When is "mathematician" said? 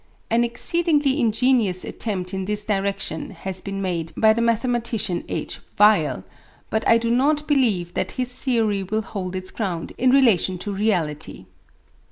4.41-5.23